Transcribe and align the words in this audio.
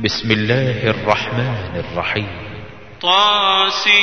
بسم 0.00 0.30
الله 0.30 0.90
الرحمن 0.90 1.82
الرحيم. 1.84 2.26
طاسيم 3.02 3.94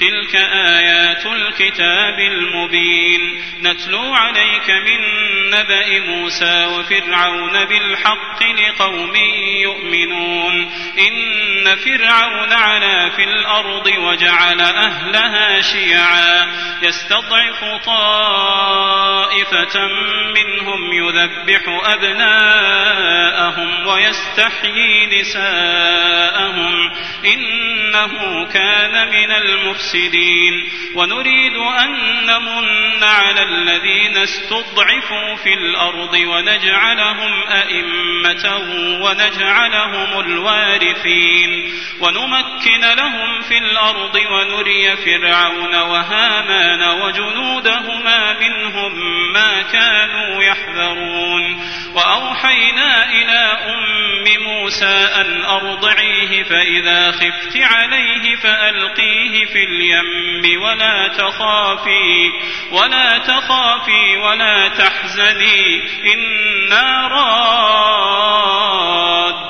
تلك 0.00 0.34
آيات 0.52 1.26
الكتاب 1.26 2.18
المبين. 2.18 3.20
نتلو 3.62 4.12
عليك 4.12 4.70
من 4.70 5.00
نبأ 5.48 5.98
موسى 5.98 6.64
وفرعون 6.64 7.64
بالحق 7.64 8.42
لقوم 8.42 9.16
يؤمنون. 9.62 10.70
إن 10.98 11.76
فرعون 11.76 12.52
علا 12.52 13.08
في 13.08 13.24
الأرض 13.24 13.86
وجعل 13.86 14.60
أهلها 14.60 15.60
شيعا. 15.60 16.46
يستضعف 16.82 17.64
طائفة 17.86 19.88
منهم 20.34 20.92
يذبح 20.92 21.62
أبناءهم 21.84 23.86
ويستحيي 23.86 25.20
نساءهم. 25.20 26.92
إنه 27.24 28.44
كان 28.52 29.08
من 29.08 29.30
المفسدين. 29.30 30.68
ونريد 30.94 31.56
أن 31.56 31.90
نمن 32.26 33.04
على 33.04 33.42
الذين 33.42 34.16
استضعفوا 34.16 35.36
في 35.42 35.54
الأرض 35.54 36.14
ونجعلهم 36.14 37.46
أئمة 37.48 38.56
ونجعلهم 39.02 40.20
الوارثين 40.20 41.72
ونمكن 42.00 42.80
لهم 42.80 43.42
في 43.48 43.58
الأرض 43.58 44.16
ونري 44.16 44.96
فرعون 44.96 45.74
وهامان 45.74 46.82
وجنودهما 47.02 48.36
منهم 48.40 48.92
ما 49.32 49.62
كانوا 49.62 50.42
يحذرون 50.42 51.60
وأوحينا 51.94 53.10
إلى 53.10 53.58
أم 53.74 54.42
موسى 54.42 55.08
أن 55.20 55.44
أرضعيه 55.44 56.42
فإذا 56.42 57.10
خفت 57.12 57.56
عليه 57.56 58.36
فألقيه 58.36 59.44
في 59.44 59.64
اليم 59.64 60.62
ولا 60.62 61.08
تخافي 61.08 62.30
ولا 62.70 63.18
تخافي 63.18 64.16
ولا 64.16 64.68
تحزني 64.68 65.82
إنا 66.14 67.06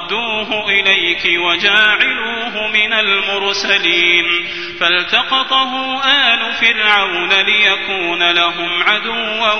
رادوه 0.08 0.70
إليك 0.70 1.40
وجاعلوه 1.40 2.66
من 2.66 2.92
المرسلين 2.92 4.24
فالتقطه 4.80 6.02
آل 6.04 6.52
فرعون 6.54 7.32
ليكون 7.32 8.30
لهم 8.30 8.82
عدوا 8.82 9.52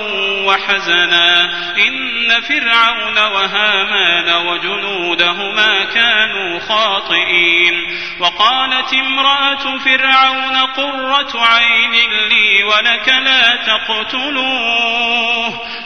وحزنا 0.45 1.51
إن 1.77 2.41
فرعون 2.41 3.17
وهامان 3.17 4.47
وجنودهما 4.47 5.83
كانوا 5.83 6.59
خاطئين 6.59 7.97
وقالت 8.19 8.93
امرأة 8.93 9.77
فرعون 9.77 10.57
قرة 10.57 11.45
عين 11.45 11.91
لي 12.29 12.63
ولك 12.63 13.09
لا 13.09 13.55
تقتلوه 13.55 15.29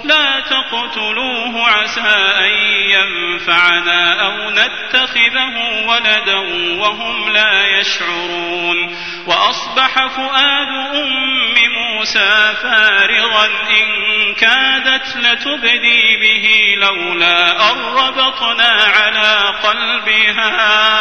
لا 0.03 0.39
تقتلوه 0.39 1.69
عسى 1.69 2.33
أن 2.39 2.51
ينفعنا 2.89 4.21
أو 4.21 4.49
نتخذه 4.53 5.87
ولدا 5.87 6.37
وهم 6.79 7.29
لا 7.29 7.79
يشعرون. 7.79 8.97
وأصبح 9.27 10.07
فؤاد 10.07 10.67
أم 10.95 11.53
موسى 11.73 12.53
فارغا 12.63 13.45
إن 13.45 14.33
كادت 14.33 15.17
لتبدي 15.17 16.17
به 16.21 16.75
لولا 16.77 17.71
أن 17.71 17.77
ربطنا 17.79 18.69
على 18.69 19.53
قلبها. 19.63 20.99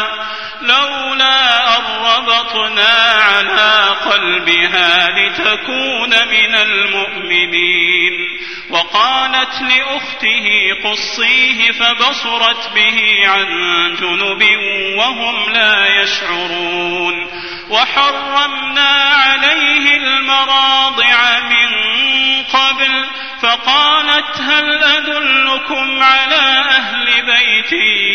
لولا 0.63 1.79
أن 1.79 1.85
ربطنا 2.05 2.93
على 3.15 3.97
قلبها 4.11 5.09
لتكون 5.11 6.11
من 6.29 6.55
المؤمنين. 6.55 8.39
وقالت 8.71 9.63
لأخته 9.63 10.49
قصيه 10.85 11.73
فبصرت 11.73 12.71
به 12.75 13.29
عن 13.29 13.42
جنب 14.01 14.43
وهم 14.99 15.53
لا 15.53 16.03
يشعرون. 16.03 17.27
وحرمنا 17.71 18.91
عليه 19.15 19.97
المراضع 19.97 21.41
من 21.41 21.69
قبل 22.43 23.05
فقالت 23.43 24.41
هل 24.41 24.85
أدلكم 24.85 26.03
على 26.03 26.65
أهل 26.71 27.07
بيت 27.07 27.73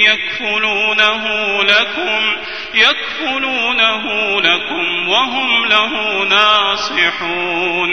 يكفلونه 0.08 1.24
لكم 1.64 2.38
يكفلونه 2.74 4.04
لكم 4.42 5.10
وهم 5.10 5.66
له 5.66 6.24
ناصحون. 6.24 7.90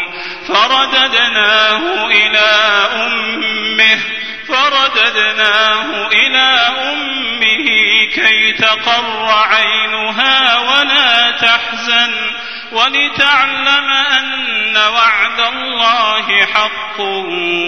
فرددناه 0.48 2.06
إلى 2.06 2.50
أمه 2.92 4.13
فرددناه 4.48 6.06
إلى 6.06 6.58
أمه 6.92 7.66
كي 8.14 8.52
تقر 8.52 9.30
عينها 9.30 10.58
ولا 10.58 11.30
تحزن 11.30 12.14
ولتعلم 12.72 13.90
أن 13.90 14.76
وعد 14.76 15.40
الله 15.40 16.46
حق 16.46 17.00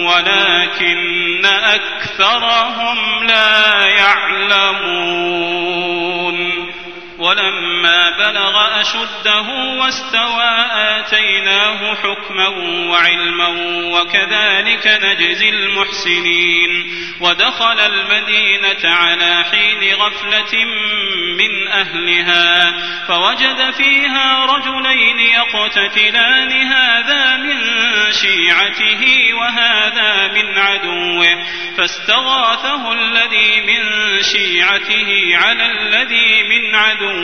ولكن 0.07 1.45
أكثرهم 1.45 3.23
لا 3.23 3.85
يعلمون 3.85 5.17
ولما 7.27 8.09
بلغ 8.17 8.81
أشده 8.81 9.49
واستوى 9.79 10.49
آتيناه 10.71 11.95
حكما 11.95 12.47
وعلما 12.89 13.47
وكذلك 13.91 14.99
نجزي 15.03 15.49
المحسنين 15.49 16.93
ودخل 17.19 17.79
المدينة 17.79 18.93
على 18.95 19.43
حين 19.51 19.93
غفلة 19.93 20.65
من 21.37 21.67
أهلها 21.67 22.73
فوجد 23.07 23.71
فيها 23.71 24.45
رجلين 24.45 25.19
يقتتلان 25.19 26.51
هذا 26.51 27.37
من 27.37 27.57
شيعته 28.11 29.33
وهذا 29.33 30.27
من 30.27 30.57
عدوه 30.57 31.43
فاستغاثه 31.77 32.93
الذي 32.93 33.61
من 33.61 33.83
شيعته 34.21 35.37
على 35.37 35.65
الذي 35.71 36.43
من 36.43 36.75
عدوه 36.75 37.16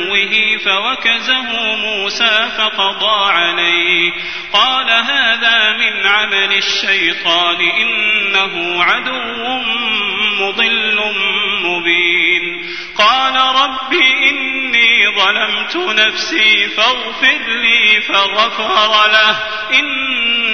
فوكزه 0.58 1.76
موسى 1.76 2.50
فقضى 2.58 3.32
عليه. 3.32 4.12
قال 4.54 4.90
هذا 4.90 5.78
من 5.78 6.08
عمل 6.08 6.54
الشيطان 6.54 7.62
إنه 7.62 8.84
عدو 8.84 9.60
مضل 10.40 11.00
مبين. 11.64 12.74
قال 12.98 13.36
رب 13.36 13.94
إني 14.30 15.08
ظلمت 15.16 15.76
نفسي 15.76 16.68
فاغفر 16.68 17.40
لي 17.48 18.02
فغفر 18.02 19.12
له 19.12 19.38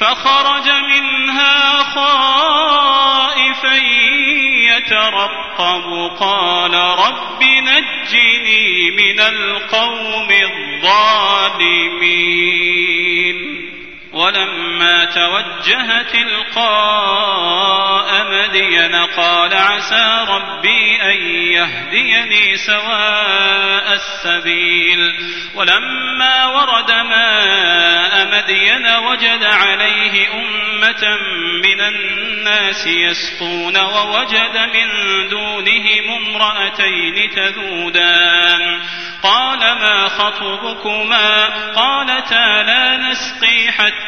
فخرج 0.00 0.70
منها 0.70 1.82
خائفا 1.82 3.74
يترقب. 4.76 6.10
قال 6.20 6.74
رب 6.74 7.42
نجني 7.42 8.90
من 8.90 9.20
القوم 9.20 10.28
الظالمين. 10.30 11.88
ولما 14.18 15.04
توجه 15.04 16.02
تلقاء 16.02 17.28
مدين 18.30 18.94
قال 18.94 19.54
عسى 19.54 20.24
ربي 20.28 21.02
أن 21.02 21.16
يهديني 21.52 22.56
سواء 22.56 23.92
السبيل. 23.92 25.14
ولما 25.54 26.46
ورد 26.46 26.92
ماء 26.92 28.26
مدين 28.26 28.86
وجد 28.96 29.44
عليه 29.44 30.28
أمة 30.34 31.18
من 31.64 31.80
الناس 31.80 32.86
يسقون 32.86 33.76
ووجد 33.76 34.56
من 34.74 34.88
دونهم 35.28 36.10
امرأتين 36.10 37.30
تذودان. 37.30 38.80
قال 39.22 39.58
ما 39.58 40.08
خطبكما؟ 40.08 41.44
قالتا 41.76 42.62
لا 42.62 42.96
نسقي 42.96 43.72
حتى 43.72 44.07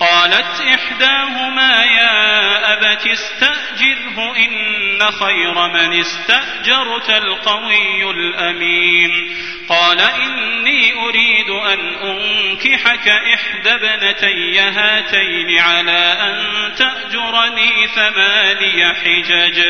قالت 0.00 0.60
إحداهما 0.60 1.84
يا 1.84 2.72
أبت 2.72 3.06
استأجره 3.06 4.36
إن 4.36 5.10
خير 5.10 5.68
من 5.68 6.00
استأجرت 6.00 7.10
القوي 7.10 8.10
الأمين. 8.10 9.36
قال 9.68 10.00
إني 10.00 10.92
أريد 10.92 11.50
أن 11.50 11.78
أنكحك 11.78 13.08
إحدى 13.08 13.70
ابنتي 13.70 14.60
هاتين 14.60 15.58
على 15.58 16.16
أن 16.20 16.72
تأجرني 16.74 17.86
ثماني 17.86 18.84
حجج. 18.94 19.62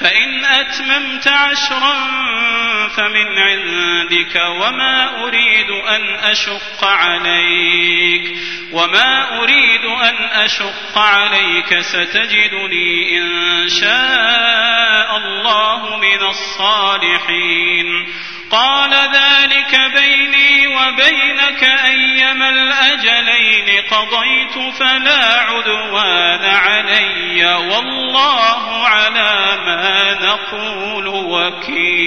فإن 0.00 0.44
أتممت 0.44 1.28
عشرا 1.28 2.25
فمن 2.96 3.38
عندك 3.38 4.36
وما 4.36 5.24
أريد 5.24 5.70
أن 5.70 6.14
أشق 6.30 6.84
عليك 6.84 8.36
وما 8.72 9.38
أريد 9.42 9.84
أن 9.84 10.14
أشق 10.44 10.98
عليك 10.98 11.78
ستجدني 11.80 13.18
إن 13.18 13.68
شاء 13.68 15.16
الله 15.16 15.96
من 15.96 16.22
الصالحين 16.28 17.86
قال 18.50 18.90
ذلك 18.90 19.80
بيني 19.94 20.66
وبينك 20.66 21.64
أيما 21.88 22.48
الأجلين 22.48 23.82
قضيت 23.90 24.58
فلا 24.78 25.40
عدوان 25.40 26.44
علي 26.44 27.54
والله 27.54 28.86
على 28.86 29.58
ما 29.66 30.18
نقول 30.22 31.06
وكيل. 31.08 32.06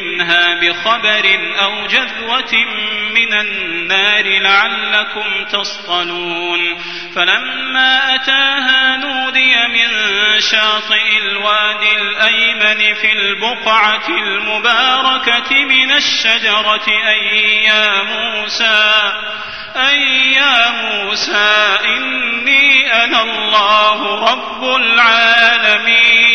منها 0.00 0.54
بخبر 0.54 1.38
أو 1.62 1.86
جذوة 1.86 2.54
من 3.14 3.32
النار 3.40 4.24
لعلكم 4.24 5.44
تصطلون. 5.52 6.78
فلما 7.14 8.14
أتاها 8.14 8.96
نودي 8.96 9.56
من 9.66 9.90
شاطئ 10.40 11.18
الوادي 11.22 11.92
الأيمن 12.00 12.94
في 12.94 13.12
البقعة 13.12 14.08
المباركة 14.08 15.64
من 15.64 15.92
الشجرة 15.92 16.88
أي 17.08 17.64
يا 17.64 18.02
موسى 18.02 19.12
أي 19.76 20.32
يا 20.32 20.70
موسى 20.70 21.78
إني 21.84 22.94
أنا 23.04 23.22
الله 23.22 24.30
رب 24.32 24.76
العالمين. 24.76 26.27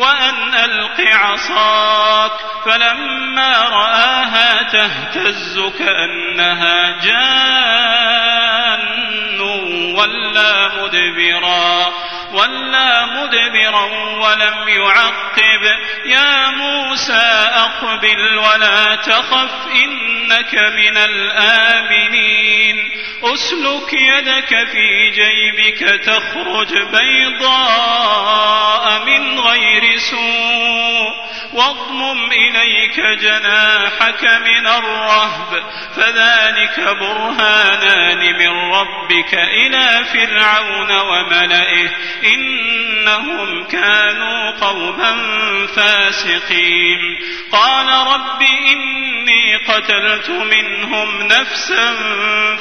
وأن 0.00 0.54
ألق 0.54 1.00
عصاك 1.00 2.32
فلما 2.64 3.68
رآها 3.68 4.62
تهتز 4.62 5.60
كأنها 5.78 6.90
جان 7.02 7.40
ولا 9.96 10.68
مدبرا 10.82 11.92
ولا 12.32 13.06
مدبرا 13.06 13.84
ولم 14.18 14.68
يعقب. 14.68 15.78
يا 16.04 16.50
موسى 16.50 17.48
أقبل 17.54 18.38
ولا 18.38 18.94
تخف 18.94 19.66
إنك 19.74 20.54
من 20.54 20.96
الآمنين. 20.96 22.90
أسلك 23.22 23.92
يدك 23.92 24.68
في 24.72 25.10
جيبك 25.10 25.78
تخرج 26.04 26.82
بيضاء 26.82 28.24
من 29.06 29.40
غير 29.40 29.98
سوء. 29.98 31.29
واضمم 31.52 32.32
إليك 32.32 33.00
جناحك 33.00 34.24
من 34.24 34.66
الرهب 34.66 35.62
فذلك 35.96 36.80
برهانان 36.80 38.38
من 38.38 38.72
ربك 38.72 39.34
إلى 39.34 40.04
فرعون 40.04 40.90
وملئه 40.90 41.90
إنهم 42.24 43.64
كانوا 43.64 44.50
قوما 44.50 45.16
فاسقين. 45.66 47.18
قال 47.52 47.88
رب 47.88 48.42
إني 48.42 49.29
قتلت 49.68 50.30
منهم 50.30 51.22
نفسا 51.22 51.96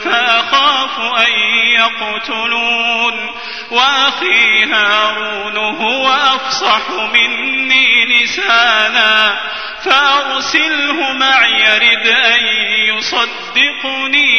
فأخاف 0.04 1.00
أن 1.00 1.32
يقتلون 1.80 3.36
وأخي 3.72 4.66
هارون 4.66 5.58
هو 5.58 6.08
أفصح 6.08 6.82
مني 7.14 8.06
لسانا 8.06 9.40
فأرسله 9.84 11.14
معي 11.14 11.78
رد 11.78 12.08
أن 12.08 12.46
يصدقني 12.88 14.38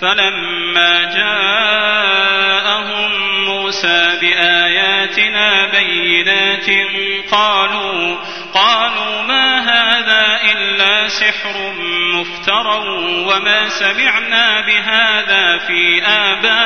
فلما 0.00 1.04
جاءهم 1.14 2.46
آياتنا 4.38 5.70
بينات 5.70 6.70
قالوا 7.30 8.16
قالوا 8.54 9.22
ما 9.22 9.58
هذا 9.58 10.40
إلا 10.52 11.08
سحر 11.08 11.72
مفترى 12.14 12.78
وما 13.26 13.68
سمعنا 13.68 14.60
بهذا 14.60 15.58
في 15.58 16.02
آبائنا 16.06 16.65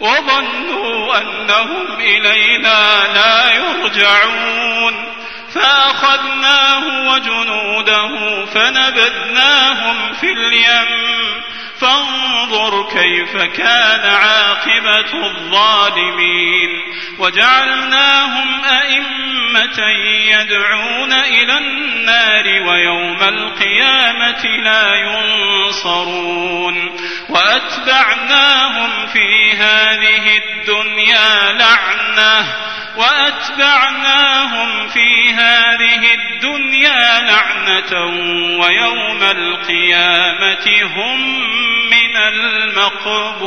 وظنوا 0.00 1.18
أنهم 1.18 1.86
إلينا 2.00 3.06
لا 3.14 3.54
يرجعون. 3.54 5.15
فأخذناه 5.56 7.12
وجنوده 7.12 8.44
فنبذناهم 8.44 10.12
في 10.12 10.32
اليم. 10.32 11.16
فانظر 11.80 12.88
كيف 12.92 13.36
كان 13.36 14.14
عاقبة 14.14 15.26
الظالمين. 15.26 16.70
وجعلناهم 17.18 18.64
أئمة 18.64 19.88
يدعون 20.30 21.12
إلى 21.12 21.58
النار 21.58 22.68
ويوم 22.68 23.22
القيامة 23.22 24.46
لا 24.64 24.94
ينصرون. 24.94 26.96
وأتبعناهم 27.28 29.06
في 29.06 29.52
هذه 29.52 30.36
الدنيا 30.36 31.52
لعنة. 31.52 32.65
وأتبعناهم 32.96 34.88
في 34.88 35.32
هذه 35.32 36.14
الدنيا 36.14 37.20
لعنة 37.20 38.04
ويوم 38.60 39.22
القيامة 39.22 40.82
هم 40.82 41.20
من 41.90 42.16
المقبوحين. 42.16 43.46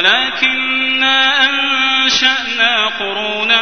ولكنا 0.01 1.49
أنشأنا 1.49 2.87
قرونا 2.99 3.61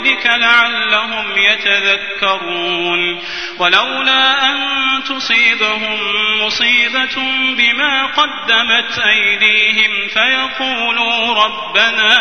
قبلك 0.01 0.25
لعلهم 0.25 1.37
يتذكرون. 1.37 3.21
ولولا 3.59 4.51
أن 4.51 4.57
تصيبهم 5.03 5.99
مصيبة 6.45 7.15
بما 7.57 8.05
قدمت 8.05 8.99
أيديهم 8.99 10.07
فيقولوا 10.07 11.43
ربنا 11.45 12.17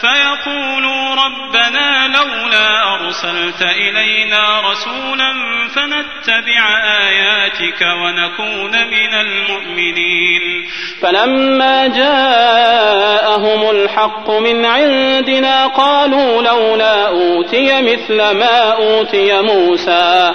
فيقولوا 0.00 1.14
ربنا 1.14 2.08
لولا 2.08 2.63
أرسلت 3.24 3.62
إلينا 3.62 4.60
رسولا 4.70 5.32
فنتبع 5.74 6.78
آياتك 7.02 7.80
ونكون 7.80 8.70
من 8.70 9.14
المؤمنين. 9.14 10.42
فلما 11.02 11.86
جاءهم 11.86 13.70
الحق 13.70 14.30
من 14.30 14.64
عندنا 14.64 15.66
قالوا 15.66 16.42
لولا 16.42 17.08
أوتي 17.08 17.82
مثل 17.82 18.16
ما 18.16 18.72
أوتي 18.72 19.42
موسى. 19.42 20.34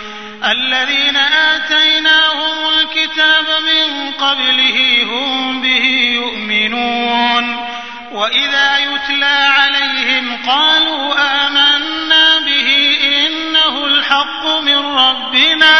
الذين 0.43 1.17
آتيناهم 1.17 2.57
الكتاب 2.69 3.45
من 3.61 4.11
قبله 4.11 5.03
هم 5.03 5.61
به 5.61 5.85
يؤمنون. 6.15 7.67
وإذا 8.11 8.77
يتلى 8.77 9.47
عليهم 9.59 10.37
قالوا 10.47 11.13
آمنا 11.47 12.39
به 12.45 12.97
إنه 13.03 13.85
الحق 13.85 14.45
من 14.45 14.77
ربنا 14.77 15.75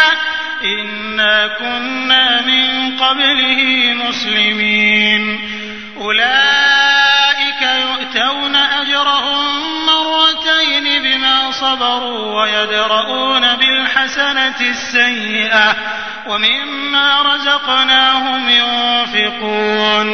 إنا 0.63 1.47
كنا 1.47 2.41
من 2.41 2.97
قبله 2.97 3.93
مسلمين. 4.07 5.39
أولئك 5.97 6.70
ويدرؤون 12.41 13.55
بالحسنة 13.55 14.61
السيئة 14.61 15.75
ومما 16.27 17.21
رزقناهم 17.21 18.49
ينفقون 18.49 20.07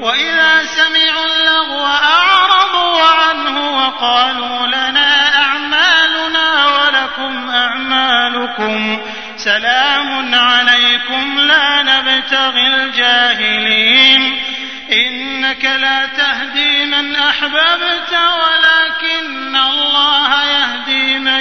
وإذا 0.00 0.64
سمعوا 0.64 1.26
اللغو 1.26 1.86
أعرضوا 1.86 3.02
عنه 3.02 3.76
وقالوا 3.78 4.66
لنا 4.66 5.42
أعمالنا 5.42 6.66
ولكم 6.66 7.50
أعمالكم 7.50 8.98
سلام 9.36 10.34
عليكم 10.34 11.38
لا 11.38 11.82
نبتغي 11.82 12.66
الجاهلين 12.66 14.42
إنك 14.92 15.64
لا 15.64 16.06
تهدي 16.06 16.84
من 16.84 17.16
أحببت 17.16 18.12
ولكن 18.12 19.56
الله 19.56 20.44
يهدي 20.44 21.18
من 21.18 21.40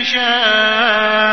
يشاء 0.00 1.30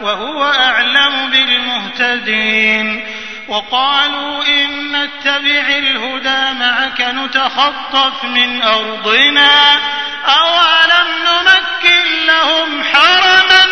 وهو 0.00 0.44
أعلم 0.44 1.30
بالمهتدين 1.30 3.04
وقالوا 3.48 4.44
إن 4.46 4.92
نتبع 4.92 5.66
الهدى 5.78 6.58
معك 6.58 7.00
نتخطف 7.00 8.24
من 8.24 8.62
أرضنا 8.62 9.80
أولم 10.26 11.08
نمكن 11.26 12.26
لهم 12.26 12.84
حرما 12.84 13.64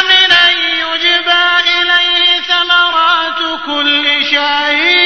آمنا 0.00 0.50
يجبى 0.50 1.44
إليه 1.80 2.40
ثمرات 2.40 3.60
كل 3.66 4.24
شيء 4.30 5.05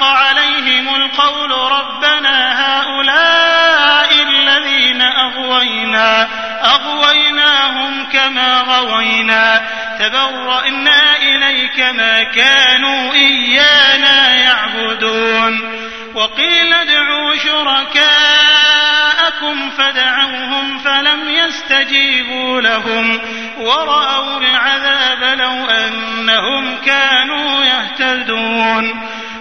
حق 0.00 0.06
عليهم 0.06 0.94
القول 0.94 1.50
ربنا 1.50 2.60
هؤلاء 2.62 4.12
الذين 4.22 5.02
أغوينا 5.02 6.28
أغويناهم 6.64 8.06
كما 8.12 8.60
غوينا 8.60 9.62
تبرأنا 9.98 11.16
إليك 11.16 11.80
ما 11.80 12.22
كانوا 12.22 13.12
إيانا 13.14 14.34
يعبدون. 14.34 15.80
وقيل 16.14 16.72
ادعوا 16.72 17.36
شركاءكم 17.36 18.10
فدعوهم 19.70 20.78
فلم 20.78 21.28
يستجيبوا 21.28 22.60
لهم 22.60 23.20
ورأوا 23.58 24.40
العذاب 24.40 25.38
لو 25.38 25.66
أنهم 25.66 26.76
كانوا 26.86 27.64
يهتدون. 27.64 29.19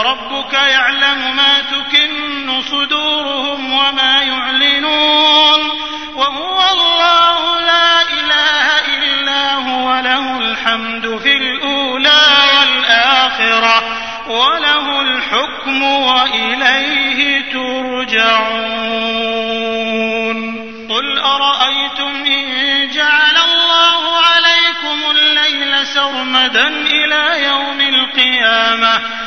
وربك 0.00 0.52
يعلم 0.52 1.36
ما 1.36 1.60
تكن 1.60 2.62
صدورهم 2.62 3.72
وما 3.72 4.22
يعلنون 4.22 5.60
وهو 6.14 6.62
الله 6.72 7.60
لا 7.60 8.02
إله 8.02 8.66
إلا 9.02 9.54
هو 9.54 10.00
له 10.00 10.38
الحمد 10.38 11.18
في 11.22 11.36
الأولى 11.36 12.22
والآخرة 12.58 13.82
وله 14.28 15.00
الحكم 15.00 15.82
وإليه 15.82 17.52
ترجعون. 17.52 19.00
قل 20.88 21.18
أرأيتم 21.18 22.24
إن 22.26 22.88
جعل 22.90 23.36
الله 23.36 24.18
عليكم 24.18 25.10
الليل 25.10 25.86
سرمدا 25.86 26.68
إلى 26.68 27.44
يوم 27.44 27.80
القيامة؟ 27.80 29.20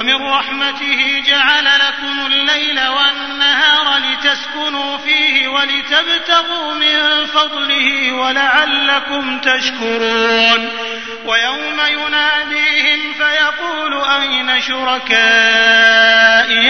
ومن 0.00 0.14
رحمته 0.14 1.22
جعل 1.26 1.64
لكم 1.64 2.26
الليل 2.26 2.80
والنهار 2.88 3.98
لتسكنوا 3.98 4.96
فيه 4.96 5.48
ولتبتغوا 5.48 6.74
من 6.74 7.26
فضله 7.26 8.12
ولعلكم 8.12 9.38
تشكرون. 9.38 10.70
ويوم 11.24 11.80
يناديهم 11.88 13.12
فيقول 13.12 14.04
أين 14.04 14.60
شركائي 14.60 15.18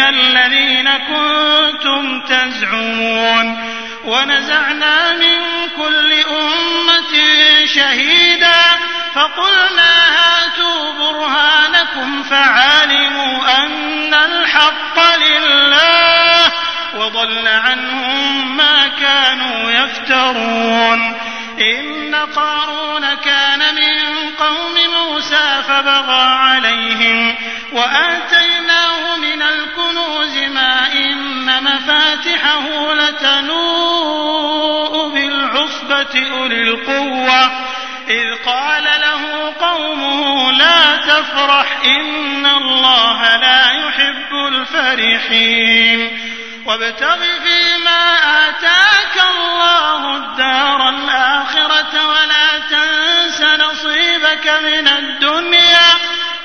الذين 0.08 0.90
كنتم 0.90 2.20
تزعمون؟ 2.20 3.58
ونزعنا 4.04 5.12
من 5.12 5.68
كل 5.76 6.12
أمة 6.12 7.14
شهيدا 7.64 8.62
فقلنا 9.14 9.92
هاتوا 10.16 10.69
برهانكم 11.40 12.22
فعلموا 12.22 13.64
أن 13.64 14.14
الحق 14.14 15.16
لله 15.16 16.52
وضل 16.94 17.48
عنهم 17.48 18.56
ما 18.56 18.88
كانوا 19.00 19.70
يفترون. 19.70 21.16
إن 21.60 22.14
قارون 22.36 23.14
كان 23.14 23.74
من 23.74 24.30
قوم 24.38 24.74
موسى 24.98 25.62
فبغى 25.68 26.22
عليهم 26.22 27.36
وآتيناه 27.72 29.16
من 29.16 29.42
الكنوز 29.42 30.36
ما 30.36 30.92
إن 30.92 31.64
مفاتحه 31.64 32.94
لتنوء 32.94 34.40
بالعصبة 35.08 36.28
أولي 36.32 36.62
القوة. 36.62 37.69
إذ 38.10 38.34
قال 38.46 38.84
له 38.84 39.54
قومه 39.60 40.52
لا 40.52 40.96
تفرح 40.96 41.78
إن 41.84 42.46
الله 42.46 43.36
لا 43.36 43.70
يحب 43.70 44.34
الفرحين 44.48 46.18
وابتغ 46.66 47.16
فيما 47.16 48.16
آتاك 48.48 49.24
الله 49.30 50.16
الدار 50.16 50.88
الآخرة 50.88 52.06
ولا 52.08 52.58
تنس 52.70 53.40
نصيبك 53.40 54.46
من 54.62 54.88
الدنيا 54.88 55.90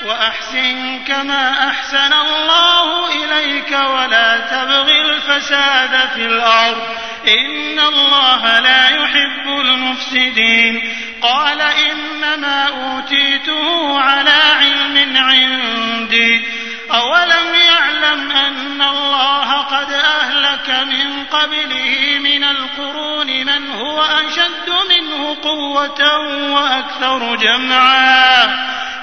وأحسن 0.06 1.04
كما 1.08 1.70
أحسن 1.70 2.14
الله 2.14 3.08
إليك 3.10 3.72
ولا 3.72 4.40
تبغ 4.40 4.90
الفساد 4.90 6.10
في 6.16 6.26
الأرض. 6.26 6.82
إن 7.28 7.80
الله 7.80 8.60
لا 8.60 8.90
يحب 8.90 9.48
المفسدين. 9.48 10.96
قال 11.22 11.62
إنما 11.62 12.68
أوتيته 12.68 14.00
على 14.00 14.42
علم 14.60 15.18
عندي. 15.18 16.46
أولم 16.92 17.56
يعلم 17.56 18.32
أن 18.32 18.82
الله 18.82 19.52
قد 19.62 19.92
أهلك 19.92 20.70
من 20.70 21.26
قبله 21.26 22.20
من 22.20 22.44
القرون 22.44 23.28
من 23.28 23.72
هو 23.72 24.04
أشد 24.04 24.70
منه 24.90 25.38
قوة 25.44 26.18
وأكثر 26.52 27.36
جمعا. 27.36 28.75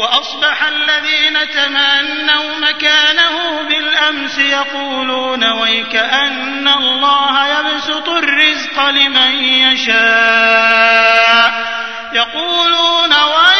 وأصبح 0.00 0.62
الذين 0.62 1.50
تمنوا 1.50 2.58
مكانه 2.58 3.62
بالأمس 3.62 4.38
يقولون 4.38 5.44
ويكأن 5.52 6.68
الله 6.68 7.46
يبسط 7.46 8.08
الرزق 8.08 8.88
لمن 8.88 9.32
يشاء. 9.44 11.00
يقولون 12.12 13.12
ويكأن 13.12 13.59